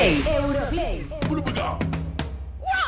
Europlay. 0.00 0.49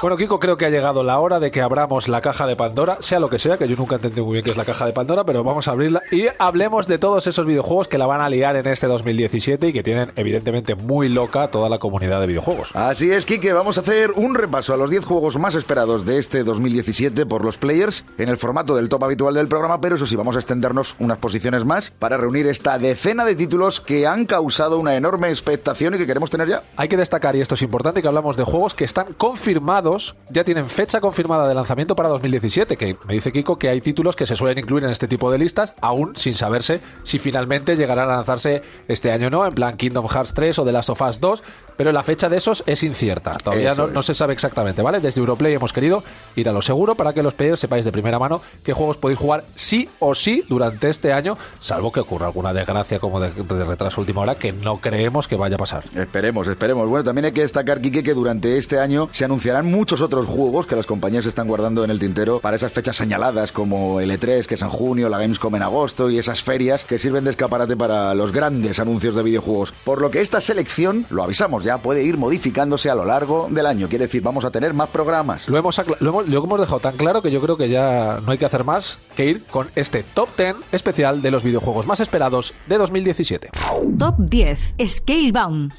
Bueno, 0.02 0.16
Kiko, 0.16 0.40
creo 0.40 0.56
que 0.56 0.66
ha 0.66 0.68
llegado 0.68 1.04
la 1.04 1.20
hora 1.20 1.38
de 1.38 1.52
que 1.52 1.62
abramos 1.62 2.08
la 2.08 2.20
caja 2.20 2.44
de 2.48 2.56
Pandora, 2.56 2.96
sea 2.98 3.20
lo 3.20 3.30
que 3.30 3.38
sea, 3.38 3.56
que 3.56 3.68
yo 3.68 3.76
nunca 3.76 3.94
entendí 3.94 4.20
muy 4.20 4.32
bien 4.32 4.44
qué 4.44 4.50
es 4.50 4.56
la 4.56 4.64
caja 4.64 4.84
de 4.84 4.92
Pandora, 4.92 5.22
pero 5.22 5.44
vamos 5.44 5.68
a 5.68 5.70
abrirla 5.70 6.02
y 6.10 6.24
hablemos 6.40 6.88
de 6.88 6.98
todos 6.98 7.28
esos 7.28 7.46
videojuegos 7.46 7.86
que 7.86 7.98
la 7.98 8.08
van 8.08 8.20
a 8.20 8.28
liar 8.28 8.56
en 8.56 8.66
este 8.66 8.88
2017 8.88 9.68
y 9.68 9.72
que 9.72 9.84
tienen 9.84 10.10
evidentemente 10.16 10.74
muy 10.74 11.08
loca 11.08 11.52
toda 11.52 11.68
la 11.68 11.78
comunidad 11.78 12.20
de 12.20 12.26
videojuegos. 12.26 12.70
Así 12.74 13.12
es, 13.12 13.24
Kike, 13.26 13.52
vamos 13.52 13.78
a 13.78 13.82
hacer 13.82 14.10
un 14.10 14.34
repaso 14.34 14.74
a 14.74 14.76
los 14.76 14.90
10 14.90 15.04
juegos 15.04 15.38
más 15.38 15.54
esperados 15.54 16.04
de 16.04 16.18
este 16.18 16.42
2017 16.42 17.24
por 17.24 17.44
los 17.44 17.56
players 17.56 18.04
en 18.18 18.28
el 18.28 18.38
formato 18.38 18.74
del 18.74 18.88
top 18.88 19.04
habitual 19.04 19.34
del 19.34 19.46
programa, 19.46 19.80
pero 19.80 19.94
eso 19.94 20.06
sí, 20.06 20.16
vamos 20.16 20.34
a 20.34 20.40
extendernos 20.40 20.96
unas 20.98 21.18
posiciones 21.18 21.64
más 21.64 21.92
para 21.92 22.16
reunir 22.16 22.48
esta 22.48 22.76
decena 22.76 23.24
de 23.24 23.36
títulos 23.36 23.80
que 23.80 24.08
han 24.08 24.26
causado 24.26 24.80
una 24.80 24.96
enorme 24.96 25.28
expectación 25.28 25.94
y 25.94 25.98
que 25.98 26.08
queremos 26.08 26.28
tener 26.28 26.48
ya. 26.48 26.64
Hay 26.76 26.88
que 26.88 26.96
destacar, 26.96 27.36
y 27.36 27.40
esto 27.40 27.54
es 27.54 27.62
importante, 27.62 28.02
que 28.02 28.08
hablamos 28.08 28.36
de 28.36 28.42
juegos 28.42 28.74
que 28.74 28.82
están 28.82 29.12
confirmados 29.12 29.91
ya 30.30 30.44
tienen 30.44 30.68
fecha 30.68 31.00
confirmada 31.00 31.48
de 31.48 31.54
lanzamiento 31.54 31.94
para 31.94 32.08
2017, 32.08 32.76
que 32.76 32.96
me 33.06 33.14
dice 33.14 33.32
Kiko 33.32 33.58
que 33.58 33.68
hay 33.68 33.80
títulos 33.80 34.16
que 34.16 34.26
se 34.26 34.36
suelen 34.36 34.58
incluir 34.58 34.84
en 34.84 34.90
este 34.90 35.08
tipo 35.08 35.30
de 35.30 35.38
listas, 35.38 35.74
aún 35.80 36.16
sin 36.16 36.34
saberse 36.34 36.80
si 37.02 37.18
finalmente 37.18 37.76
llegarán 37.76 38.10
a 38.10 38.16
lanzarse 38.16 38.62
este 38.88 39.12
año 39.12 39.28
o 39.28 39.30
no, 39.30 39.46
en 39.46 39.54
plan 39.54 39.76
Kingdom 39.76 40.06
Hearts 40.08 40.34
3 40.34 40.58
o 40.58 40.64
The 40.64 40.72
Last 40.72 40.90
of 40.90 41.02
Us 41.02 41.20
2, 41.20 41.42
pero 41.76 41.92
la 41.92 42.02
fecha 42.02 42.28
de 42.28 42.36
esos 42.36 42.62
es 42.66 42.82
incierta, 42.82 43.36
todavía 43.38 43.74
no, 43.74 43.86
no, 43.86 44.02
se 44.02 44.14
sabe 44.14 44.32
exactamente, 44.32 44.82
¿vale? 44.82 45.00
Desde 45.00 45.20
Europlay 45.20 45.54
hemos 45.54 45.72
querido 45.72 46.02
ir 46.36 46.48
a 46.48 46.52
lo 46.52 46.62
seguro 46.62 46.94
para 46.94 47.12
que 47.12 47.22
los 47.22 47.34
players 47.34 47.60
sepáis 47.60 47.84
de 47.84 47.92
primera 47.92 48.18
mano 48.18 48.40
qué 48.64 48.72
juegos 48.72 48.96
podéis 48.96 49.18
jugar 49.18 49.44
sí 49.54 49.88
o 49.98 50.14
sí 50.14 50.44
durante 50.48 50.88
este 50.88 51.12
año, 51.12 51.36
salvo 51.60 51.92
que 51.92 52.00
ocurra 52.00 52.26
alguna 52.26 52.52
desgracia 52.52 52.98
como 52.98 53.20
de, 53.20 53.30
de 53.30 53.64
retraso 53.64 54.00
última 54.00 54.22
hora, 54.22 54.34
que 54.34 54.52
no 54.52 54.78
creemos 54.78 55.28
que 55.28 55.36
vaya 55.36 55.56
a 55.56 55.58
pasar. 55.58 55.84
Esperemos, 55.94 56.46
esperemos. 56.48 56.88
Bueno, 56.88 57.04
también 57.04 57.26
hay 57.26 57.32
que 57.32 57.42
destacar, 57.42 57.80
Kike, 57.80 58.02
que 58.02 58.14
durante 58.14 58.58
este 58.58 58.78
año 58.78 59.08
se 59.12 59.24
anunciarán 59.24 59.66
muchos 59.66 59.81
otros 59.82 60.26
juegos 60.26 60.66
que 60.66 60.76
las 60.76 60.86
compañías 60.86 61.26
están 61.26 61.48
guardando 61.48 61.82
en 61.82 61.90
el 61.90 61.98
tintero 61.98 62.38
para 62.38 62.56
esas 62.56 62.72
fechas 62.72 62.96
señaladas 62.96 63.50
como 63.50 64.00
el 64.00 64.10
E3, 64.10 64.46
que 64.46 64.54
es 64.54 64.62
en 64.62 64.68
junio, 64.68 65.08
la 65.08 65.18
Gamescom 65.18 65.54
en 65.56 65.62
agosto 65.62 66.08
y 66.08 66.18
esas 66.18 66.42
ferias 66.42 66.84
que 66.84 66.98
sirven 66.98 67.24
de 67.24 67.30
escaparate 67.30 67.76
para 67.76 68.14
los 68.14 68.32
grandes 68.32 68.78
anuncios 68.78 69.16
de 69.16 69.22
videojuegos. 69.22 69.72
Por 69.84 70.00
lo 70.00 70.10
que 70.10 70.20
esta 70.20 70.40
selección, 70.40 71.04
lo 71.10 71.24
avisamos 71.24 71.64
ya, 71.64 71.78
puede 71.78 72.04
ir 72.04 72.16
modificándose 72.16 72.90
a 72.90 72.94
lo 72.94 73.04
largo 73.04 73.48
del 73.50 73.66
año. 73.66 73.88
Quiere 73.88 74.06
decir, 74.06 74.22
vamos 74.22 74.44
a 74.44 74.50
tener 74.50 74.72
más 74.72 74.88
programas. 74.88 75.48
Lo 75.48 75.58
hemos, 75.58 75.76
lo 76.00 76.10
hemos, 76.10 76.28
lo 76.28 76.44
hemos 76.44 76.60
dejado 76.60 76.80
tan 76.80 76.96
claro 76.96 77.20
que 77.20 77.32
yo 77.32 77.40
creo 77.40 77.56
que 77.56 77.68
ya 77.68 78.20
no 78.24 78.30
hay 78.30 78.38
que 78.38 78.46
hacer 78.46 78.64
más 78.64 78.98
que 79.16 79.26
ir 79.26 79.44
con 79.44 79.68
este 79.74 80.04
top 80.14 80.28
10 80.36 80.56
especial 80.70 81.22
de 81.22 81.30
los 81.32 81.42
videojuegos 81.42 81.86
más 81.86 82.00
esperados 82.00 82.54
de 82.68 82.78
2017. 82.78 83.50
Top 83.98 84.14
10 84.18 84.74
Scalebound. 84.86 85.72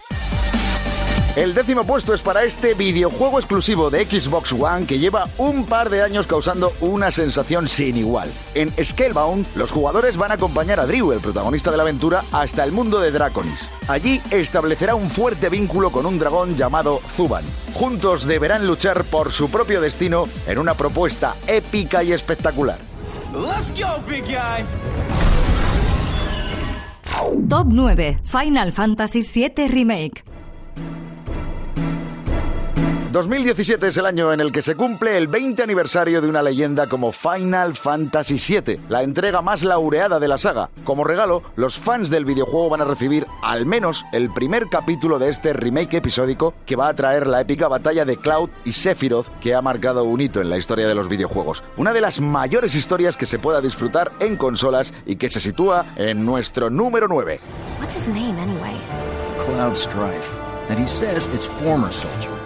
El 1.35 1.55
décimo 1.55 1.83
puesto 1.83 2.13
es 2.13 2.21
para 2.21 2.43
este 2.43 2.75
videojuego 2.75 3.39
exclusivo 3.39 3.89
de 3.89 4.05
Xbox 4.05 4.53
One 4.53 4.85
que 4.85 4.99
lleva 4.99 5.27
un 5.39 5.65
par 5.65 5.89
de 5.89 6.03
años 6.03 6.27
causando 6.27 6.73
una 6.79 7.09
sensación 7.09 7.67
sin 7.67 7.97
igual. 7.97 8.29
En 8.53 8.71
Scalebound, 8.71 9.47
los 9.55 9.71
jugadores 9.71 10.15
van 10.15 10.29
a 10.29 10.35
acompañar 10.35 10.79
a 10.79 10.85
Drew, 10.85 11.11
el 11.11 11.21
protagonista 11.21 11.71
de 11.71 11.77
la 11.77 11.83
aventura, 11.83 12.23
hasta 12.31 12.63
el 12.63 12.71
mundo 12.71 12.99
de 12.99 13.09
Draconis. 13.09 13.67
Allí 13.87 14.21
establecerá 14.29 14.93
un 14.93 15.09
fuerte 15.09 15.49
vínculo 15.49 15.91
con 15.91 16.05
un 16.05 16.19
dragón 16.19 16.55
llamado 16.55 16.99
Zuban. 16.99 17.43
Juntos 17.73 18.27
deberán 18.27 18.67
luchar 18.67 19.03
por 19.03 19.31
su 19.31 19.49
propio 19.49 19.81
destino 19.81 20.27
en 20.45 20.59
una 20.59 20.75
propuesta 20.75 21.33
épica 21.47 22.03
y 22.03 22.11
espectacular. 22.11 22.77
Top 27.49 27.67
9 27.71 28.19
Final 28.23 28.71
Fantasy 28.71 29.21
VII 29.21 29.67
Remake. 29.67 30.32
2017 33.13 33.85
es 33.85 33.97
el 33.97 34.07
año 34.07 34.33
en 34.33 34.41
el 34.41 34.51
que 34.51 34.63
se 34.63 34.73
cumple 34.73 35.15
el 35.15 35.27
20 35.27 35.61
aniversario 35.61 36.19
de 36.19 36.27
una 36.27 36.41
leyenda 36.41 36.87
como 36.87 37.11
Final 37.11 37.75
Fantasy 37.75 38.37
VII, 38.39 38.79
la 38.89 39.03
entrega 39.03 39.43
más 39.43 39.63
laureada 39.63 40.19
de 40.19 40.27
la 40.27 40.39
saga. 40.39 40.71
Como 40.83 41.03
regalo, 41.03 41.43
los 41.55 41.77
fans 41.77 42.09
del 42.09 42.25
videojuego 42.25 42.69
van 42.69 42.81
a 42.81 42.85
recibir 42.85 43.27
al 43.43 43.67
menos 43.67 44.03
el 44.13 44.33
primer 44.33 44.67
capítulo 44.67 45.19
de 45.19 45.29
este 45.29 45.53
remake 45.53 45.97
episódico 45.97 46.55
que 46.65 46.75
va 46.75 46.87
a 46.87 46.95
traer 46.95 47.27
la 47.27 47.41
épica 47.41 47.67
batalla 47.67 48.03
de 48.03 48.17
Cloud 48.17 48.49
y 48.65 48.71
Sephiroth 48.71 49.27
que 49.39 49.53
ha 49.53 49.61
marcado 49.61 50.05
un 50.05 50.19
hito 50.19 50.41
en 50.41 50.49
la 50.49 50.57
historia 50.57 50.87
de 50.87 50.95
los 50.95 51.07
videojuegos. 51.07 51.63
Una 51.77 51.93
de 51.93 52.01
las 52.01 52.19
mayores 52.19 52.73
historias 52.73 53.15
que 53.15 53.27
se 53.27 53.37
pueda 53.37 53.61
disfrutar 53.61 54.11
en 54.21 54.37
consolas 54.37 54.91
y 55.05 55.17
que 55.17 55.29
se 55.29 55.39
sitúa 55.39 55.93
en 55.97 56.25
nuestro 56.25 56.71
número 56.71 57.07
9. 57.07 57.39
What's 57.79 57.95
his 57.95 58.07
name 58.07 58.41
anyway? 58.41 58.75
Cloud 59.45 59.75
Strife. 59.75 60.33
And 60.71 60.79
he 60.79 60.87
says 60.87 61.29
it's 61.31 61.45
former 61.45 61.91
soldier. 61.91 62.42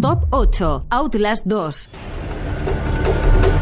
Top 0.00 0.26
8 0.30 0.86
Outlast 0.90 1.46
2. 1.46 1.88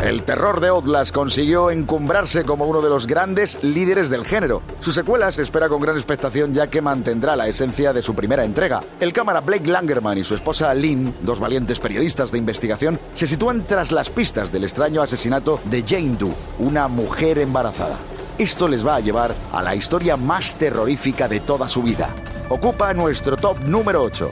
El 0.03 0.23
terror 0.23 0.61
de 0.61 0.69
Outlast 0.69 1.15
consiguió 1.15 1.71
encumbrarse 1.71 2.45
como 2.45 2.65
uno 2.65 2.81
de 2.81 2.89
los 2.89 3.07
grandes 3.07 3.59
líderes 3.63 4.09
del 4.09 4.25
género. 4.25 4.63
Su 4.81 4.93
secuela 4.93 5.31
se 5.31 5.43
espera 5.43 5.69
con 5.69 5.83
gran 5.83 5.97
expectación 5.97 6.55
ya 6.55 6.69
que 6.69 6.81
mantendrá 6.81 7.37
la 7.37 7.49
esencia 7.49 7.93
de 7.93 8.03
su 8.03 8.15
primera 8.15 8.45
entrega. 8.45 8.83
El 8.99 9.13
cámara 9.13 9.41
Blake 9.43 9.69
Langerman 9.69 10.19
y 10.19 10.25
su 10.25 10.35
esposa 10.35 10.73
Lynn, 10.75 11.15
dos 11.21 11.39
valientes 11.39 11.79
periodistas 11.79 12.33
de 12.33 12.39
investigación, 12.39 12.99
se 13.13 13.27
sitúan 13.27 13.65
tras 13.67 13.93
las 13.93 14.09
pistas 14.09 14.51
del 14.51 14.65
extraño 14.65 15.03
asesinato 15.03 15.61
de 15.65 15.85
Jane 15.87 16.17
Doe, 16.19 16.35
una 16.59 16.89
mujer 16.89 17.39
embarazada. 17.39 17.97
Esto 18.39 18.69
les 18.69 18.87
va 18.87 18.97
a 18.97 19.01
llevar 19.01 19.35
a 19.53 19.63
la 19.63 19.75
historia 19.75 20.17
más 20.17 20.57
terrorífica 20.57 21.29
de 21.29 21.41
toda 21.41 21.69
su 21.69 21.83
vida. 21.83 22.09
Ocupa 22.49 22.95
nuestro 22.95 23.37
top 23.37 23.65
número 23.65 24.03
8. 24.03 24.31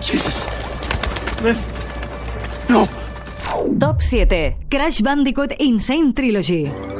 Jesus. 0.00 0.46
No. 2.68 2.88
Top 3.78 4.00
7 4.02 4.56
Crash 4.70 5.00
Bandicoot 5.00 5.52
Insane 5.58 6.12
Trilogy. 6.12 6.99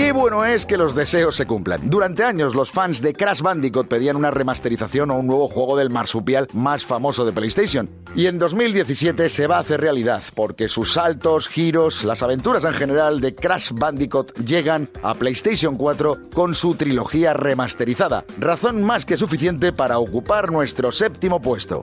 Qué 0.00 0.12
bueno 0.12 0.46
es 0.46 0.64
que 0.64 0.78
los 0.78 0.94
deseos 0.94 1.36
se 1.36 1.46
cumplan. 1.46 1.90
Durante 1.90 2.24
años 2.24 2.54
los 2.54 2.70
fans 2.70 3.02
de 3.02 3.12
Crash 3.12 3.42
Bandicoot 3.42 3.86
pedían 3.86 4.16
una 4.16 4.30
remasterización 4.30 5.10
o 5.10 5.18
un 5.18 5.26
nuevo 5.26 5.46
juego 5.46 5.76
del 5.76 5.90
marsupial 5.90 6.46
más 6.54 6.86
famoso 6.86 7.26
de 7.26 7.32
PlayStation. 7.32 7.86
Y 8.16 8.24
en 8.24 8.38
2017 8.38 9.28
se 9.28 9.46
va 9.46 9.58
a 9.58 9.60
hacer 9.60 9.82
realidad 9.82 10.22
porque 10.34 10.70
sus 10.70 10.94
saltos, 10.94 11.48
giros, 11.48 12.02
las 12.02 12.22
aventuras 12.22 12.64
en 12.64 12.72
general 12.72 13.20
de 13.20 13.34
Crash 13.34 13.72
Bandicoot 13.72 14.38
llegan 14.38 14.88
a 15.02 15.14
PlayStation 15.14 15.76
4 15.76 16.30
con 16.32 16.54
su 16.54 16.76
trilogía 16.76 17.34
remasterizada. 17.34 18.24
Razón 18.38 18.82
más 18.82 19.04
que 19.04 19.18
suficiente 19.18 19.70
para 19.74 19.98
ocupar 19.98 20.50
nuestro 20.50 20.92
séptimo 20.92 21.42
puesto. 21.42 21.82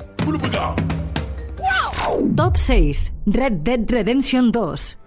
Top 2.35 2.57
6 2.57 3.13
Red 3.27 3.53
Dead 3.61 3.81
Redemption 3.87 4.51
2. 4.51 4.97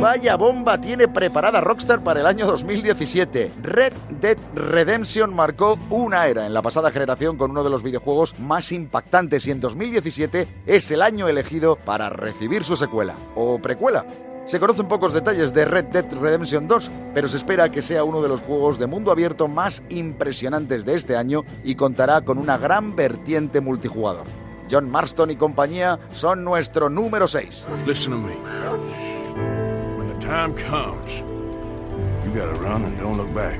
Vaya 0.00 0.34
bomba 0.36 0.80
tiene 0.80 1.08
preparada 1.08 1.60
Rockstar 1.60 2.02
para 2.02 2.20
el 2.20 2.26
año 2.26 2.46
2017. 2.46 3.52
Red 3.60 3.92
Dead 4.18 4.38
Redemption 4.54 5.34
marcó 5.34 5.78
una 5.90 6.26
era 6.26 6.46
en 6.46 6.54
la 6.54 6.62
pasada 6.62 6.90
generación 6.90 7.36
con 7.36 7.50
uno 7.50 7.62
de 7.62 7.68
los 7.68 7.82
videojuegos 7.82 8.34
más 8.38 8.72
impactantes 8.72 9.46
y 9.46 9.50
en 9.50 9.60
2017 9.60 10.62
es 10.64 10.90
el 10.90 11.02
año 11.02 11.28
elegido 11.28 11.76
para 11.76 12.08
recibir 12.08 12.64
su 12.64 12.76
secuela 12.76 13.14
o 13.34 13.58
precuela. 13.58 14.06
Se 14.46 14.58
conocen 14.58 14.88
pocos 14.88 15.12
detalles 15.12 15.52
de 15.52 15.66
Red 15.66 15.84
Dead 15.92 16.10
Redemption 16.14 16.66
2, 16.66 16.90
pero 17.12 17.28
se 17.28 17.36
espera 17.36 17.70
que 17.70 17.82
sea 17.82 18.02
uno 18.02 18.22
de 18.22 18.30
los 18.30 18.40
juegos 18.40 18.78
de 18.78 18.86
mundo 18.86 19.12
abierto 19.12 19.48
más 19.48 19.82
impresionantes 19.90 20.86
de 20.86 20.94
este 20.94 21.14
año 21.14 21.44
y 21.62 21.74
contará 21.74 22.22
con 22.22 22.38
una 22.38 22.56
gran 22.56 22.96
vertiente 22.96 23.60
multijugador. 23.60 24.24
John 24.70 24.88
Marston 24.88 25.30
y 25.30 25.36
compañía 25.36 25.98
son 26.12 26.42
nuestro 26.42 26.88
número 26.88 27.28
6. 27.28 27.66
Listen 27.86 28.14
to 28.14 28.18
me. 28.18 28.99
Time 30.30 30.54
comes, 30.54 31.24
you 32.24 32.30
gotta 32.32 32.54
run 32.62 32.84
and 32.84 32.96
don't 33.00 33.16
look 33.16 33.34
back. 33.34 33.58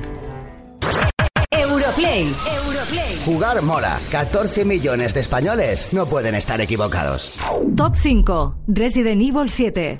Europlay. 1.50 2.22
Europlay. 2.46 3.24
Jugar 3.24 3.60
mola. 3.62 3.98
14 4.12 4.64
millones 4.64 5.12
de 5.12 5.18
españoles 5.18 5.92
no 5.92 6.06
pueden 6.06 6.36
estar 6.36 6.60
equivocados. 6.60 7.36
Top 7.76 7.96
5 7.96 8.54
Resident 8.68 9.20
Evil 9.20 9.50
7. 9.50 9.98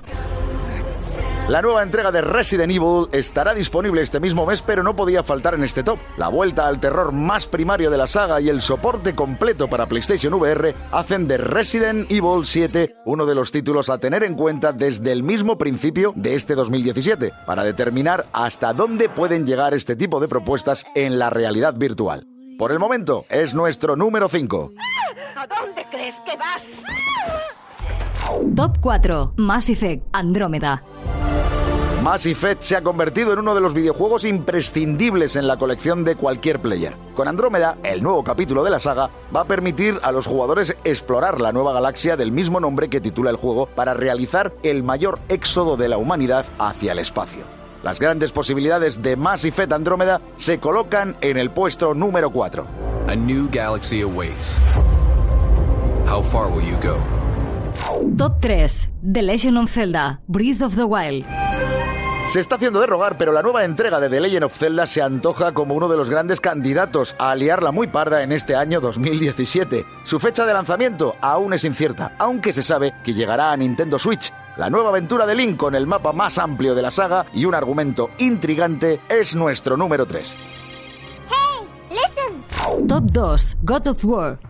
La 1.51 1.63
nueva 1.63 1.83
entrega 1.83 2.13
de 2.13 2.21
Resident 2.21 2.71
Evil 2.71 3.09
estará 3.11 3.55
disponible 3.55 4.03
este 4.03 4.21
mismo 4.21 4.47
mes, 4.47 4.63
pero 4.63 4.85
no 4.85 4.95
podía 4.95 5.25
faltar 5.25 5.55
en 5.55 5.65
este 5.65 5.83
top. 5.83 5.99
La 6.17 6.29
vuelta 6.29 6.69
al 6.69 6.79
terror 6.79 7.11
más 7.11 7.49
primario 7.49 7.91
de 7.91 7.99
la 7.99 8.07
saga 8.07 8.41
y 8.41 8.49
el 8.49 8.63
soporte 8.63 9.17
completo 9.17 9.67
para 9.67 9.87
PlayStation 9.87 10.33
VR 10.35 10.77
hacen 10.93 11.27
de 11.27 11.39
Resident 11.39 12.09
Evil 12.09 12.45
7 12.47 12.95
uno 13.05 13.27
de 13.27 13.35
los 13.35 13.51
títulos 13.51 13.91
a 13.91 13.99
tener 13.99 14.23
en 14.23 14.37
cuenta 14.37 14.71
desde 14.73 15.11
el 15.11 15.25
mismo 15.25 15.59
principio 15.59 16.13
de 16.15 16.37
este 16.37 16.55
2017, 16.55 17.33
para 17.47 17.65
determinar 17.65 18.27
hasta 18.33 18.73
dónde 18.73 19.09
pueden 19.09 19.45
llegar 19.45 19.75
este 19.75 19.97
tipo 19.97 20.21
de 20.21 20.29
propuestas 20.29 20.87
en 20.95 21.19
la 21.19 21.31
realidad 21.31 21.75
virtual. 21.75 22.29
Por 22.61 22.71
el 22.71 22.79
momento, 22.79 23.25
es 23.29 23.57
nuestro 23.57 23.97
número 23.97 24.29
5. 24.29 24.71
¿A 25.35 25.47
dónde 25.49 25.85
crees 25.91 26.21
que 26.21 26.37
vas? 26.37 26.85
Top 28.55 28.77
4 28.81 29.33
Mass 29.37 29.69
Effect 29.69 30.07
Andrómeda. 30.13 30.85
Mass 32.03 32.25
Effect 32.25 32.63
se 32.63 32.77
ha 32.77 32.83
convertido 32.83 33.35
en 33.35 33.41
uno 33.41 33.55
de 33.55 33.61
los 33.61 33.75
videojuegos 33.75 34.25
imprescindibles 34.25 35.37
en 35.37 35.47
la 35.47 35.59
colección 35.59 36.03
de 36.03 36.17
cualquier 36.17 36.59
player. 36.59 36.97
Con 37.15 37.29
Andrómeda, 37.29 37.77
el 37.83 38.03
nuevo 38.03 38.25
capítulo 38.25 38.65
de 38.65 38.71
la 38.71 38.81
saga 38.81 39.11
va 39.37 39.43
a 39.43 39.47
permitir 39.47 40.01
a 40.03 40.11
los 40.11 40.27
jugadores 40.27 40.75
explorar 40.85 41.43
la 41.43 41.53
nueva 41.53 41.75
galaxia 41.75 42.17
del 42.17 42.33
mismo 42.33 42.59
nombre 42.59 42.89
que 42.89 43.03
titula 43.03 43.29
el 43.29 43.37
juego 43.37 43.67
para 43.67 43.93
realizar 43.93 44.55
el 44.63 44.83
mayor 44.83 45.19
éxodo 45.29 45.77
de 45.77 45.91
la 45.91 45.99
humanidad 45.99 46.47
hacia 46.59 46.93
el 46.93 47.01
espacio. 47.01 47.45
Las 47.83 48.01
grandes 48.01 48.33
posibilidades 48.33 49.03
de 49.03 49.17
Mass 49.17 49.45
Effect 49.45 49.73
Andrómeda 49.73 50.23
se 50.39 50.59
colocan 50.59 51.19
en 51.21 51.37
el 51.37 51.51
puesto 51.51 51.93
número 51.93 52.31
4. 52.31 52.67
A 53.09 53.15
new 53.15 53.47
galaxy 53.53 54.01
awaits. 54.01 54.55
How 56.09 56.23
far 56.23 56.49
will 56.49 56.67
you 56.67 56.79
go? 56.83 56.99
Top 58.17 58.41
3. 58.41 58.89
The 59.03 59.23
Legend 59.23 59.59
of 59.59 59.71
Zelda, 59.71 60.21
Breath 60.27 60.63
of 60.63 60.77
the 60.77 60.85
Wild. 60.85 61.40
Se 62.31 62.39
está 62.39 62.55
haciendo 62.55 62.81
de 62.81 62.87
rogar, 62.87 63.19
pero 63.19 63.33
la 63.33 63.43
nueva 63.43 63.65
entrega 63.65 63.99
de 63.99 64.09
The 64.09 64.21
Legend 64.21 64.45
of 64.45 64.57
Zelda 64.57 64.87
se 64.87 65.03
antoja 65.03 65.53
como 65.53 65.75
uno 65.75 65.89
de 65.89 65.97
los 65.97 66.09
grandes 66.09 66.41
candidatos 66.41 67.17
a 67.19 67.35
liarla 67.35 67.73
muy 67.73 67.89
parda 67.89 68.23
en 68.23 68.31
este 68.31 68.55
año 68.55 68.81
2017. 68.81 69.85
Su 70.05 70.21
fecha 70.21 70.47
de 70.47 70.53
lanzamiento 70.53 71.17
aún 71.21 71.55
es 71.55 71.65
incierta, 71.65 72.15
aunque 72.21 72.53
se 72.53 72.63
sabe 72.63 72.95
que 73.03 73.15
llegará 73.15 73.51
a 73.51 73.57
Nintendo 73.57 73.99
Switch. 73.99 74.33
La 74.57 74.71
nueva 74.71 74.91
aventura 74.91 75.27
de 75.27 75.35
Link 75.35 75.57
con 75.57 75.75
el 75.75 75.89
mapa 75.89 76.13
más 76.13 76.39
amplio 76.39 76.77
de 76.77 76.83
la 76.83 76.93
saga 76.93 77.27
y 77.35 77.47
un 77.47 77.55
argumento 77.57 78.11
intrigante 78.19 79.01
es 79.09 79.35
nuestro 79.35 79.77
número 79.77 80.07
3. 80.07 81.21
Hey, 81.29 81.67
listen. 81.91 82.87
Top 82.87 83.11
2. 83.11 83.57
God 83.65 83.87
of 83.89 84.05
War. 84.05 84.50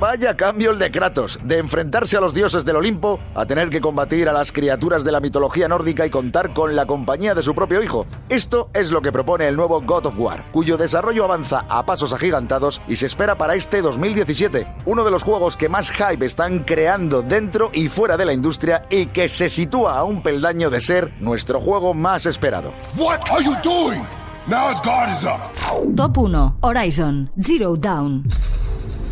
Vaya 0.00 0.36
cambio 0.36 0.70
el 0.70 0.78
de 0.78 0.92
Kratos, 0.92 1.40
de 1.42 1.58
enfrentarse 1.58 2.16
a 2.16 2.20
los 2.20 2.32
dioses 2.32 2.64
del 2.64 2.76
Olimpo 2.76 3.18
a 3.34 3.46
tener 3.46 3.68
que 3.68 3.80
combatir 3.80 4.28
a 4.28 4.32
las 4.32 4.52
criaturas 4.52 5.02
de 5.02 5.10
la 5.10 5.18
mitología 5.18 5.66
nórdica 5.66 6.06
y 6.06 6.10
contar 6.10 6.54
con 6.54 6.76
la 6.76 6.86
compañía 6.86 7.34
de 7.34 7.42
su 7.42 7.52
propio 7.52 7.82
hijo. 7.82 8.06
Esto 8.28 8.70
es 8.74 8.92
lo 8.92 9.02
que 9.02 9.10
propone 9.10 9.48
el 9.48 9.56
nuevo 9.56 9.80
God 9.80 10.06
of 10.06 10.16
War, 10.16 10.44
cuyo 10.52 10.76
desarrollo 10.76 11.24
avanza 11.24 11.64
a 11.68 11.84
pasos 11.84 12.12
agigantados 12.12 12.80
y 12.86 12.94
se 12.94 13.06
espera 13.06 13.36
para 13.36 13.56
este 13.56 13.82
2017, 13.82 14.68
uno 14.86 15.02
de 15.02 15.10
los 15.10 15.24
juegos 15.24 15.56
que 15.56 15.68
más 15.68 15.90
hype 15.90 16.24
están 16.24 16.60
creando 16.60 17.22
dentro 17.22 17.70
y 17.72 17.88
fuera 17.88 18.16
de 18.16 18.24
la 18.24 18.32
industria 18.32 18.84
y 18.90 19.06
que 19.06 19.28
se 19.28 19.48
sitúa 19.48 19.98
a 19.98 20.04
un 20.04 20.22
peldaño 20.22 20.70
de 20.70 20.80
ser 20.80 21.12
nuestro 21.18 21.60
juego 21.60 21.92
más 21.92 22.24
esperado. 22.24 22.72
What 22.96 23.22
are 23.32 23.42
you 23.42 23.56
doing? 23.64 24.02
Now 24.46 24.70
his 24.70 24.80
guard 24.80 25.10
is 25.10 25.24
up. 25.24 25.96
Top 25.96 26.16
1. 26.16 26.58
Horizon, 26.62 27.30
Zero 27.42 27.76
Dawn. 27.76 28.28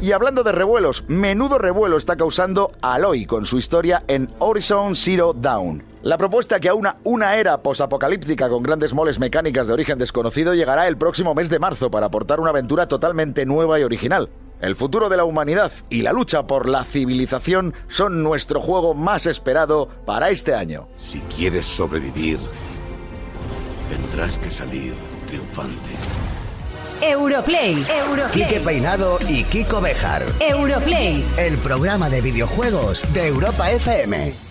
Y 0.03 0.13
hablando 0.13 0.45
de 0.45 0.53
revuelos, 0.53 1.05
menudo 1.09 1.57
revuelo 1.57 1.97
está 1.97 2.17
causando 2.17 2.71
Aloy 2.83 3.25
con 3.25 3.47
su 3.47 3.57
historia 3.57 4.05
en 4.09 4.31
Horizon 4.39 4.95
Zero 4.95 5.33
Dawn. 5.33 5.83
La 6.03 6.19
propuesta 6.19 6.61
que 6.61 6.69
aúna 6.69 6.97
una 7.03 7.37
era 7.37 7.63
posapocalíptica 7.63 8.51
con 8.51 8.63
grandes 8.63 8.93
moles 8.93 9.19
mecánicas 9.19 9.67
de 9.67 9.73
origen 9.73 9.99
desconocido 9.99 10.55
llegará 10.55 10.87
el 10.87 10.99
próximo 10.99 11.35
mes 11.35 11.49
de 11.49 11.59
marzo 11.59 11.91
para 11.91 12.07
aportar 12.07 12.41
una 12.41 12.51
aventura 12.51 12.87
totalmente 12.87 13.47
nueva 13.47 13.81
y 13.81 13.85
original. 13.85 14.29
El 14.61 14.77
futuro 14.77 15.09
de 15.09 15.17
la 15.17 15.25
humanidad 15.25 15.73
y 15.89 16.03
la 16.03 16.13
lucha 16.13 16.47
por 16.47 16.69
la 16.69 16.85
civilización 16.85 17.75
son 17.89 18.23
nuestro 18.23 18.61
juego 18.61 18.95
más 18.95 19.27
esperado 19.27 19.89
para 20.05 20.29
este 20.29 20.55
año. 20.55 20.89
Si 20.97 21.21
quieres 21.23 21.67
sobrevivir, 21.67 22.39
tendrás 23.89 24.39
que 24.39 24.51
salir 24.51 24.95
triunfante. 25.27 25.91
Europlay. 27.01 27.75
Quique 28.33 28.57
Europlay. 28.57 28.61
Peinado 28.61 29.19
y 29.29 29.45
Kiko 29.45 29.81
Bejar. 29.81 30.25
Europlay. 30.41 31.25
El 31.37 31.59
programa 31.59 32.09
de 32.09 32.21
videojuegos 32.21 33.07
de 33.13 33.27
Europa 33.29 33.71
FM. 33.71 34.46